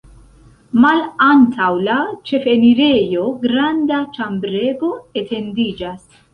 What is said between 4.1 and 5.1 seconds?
ĉambrego